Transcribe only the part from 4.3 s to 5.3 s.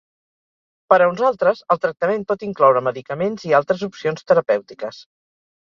terapèutiques.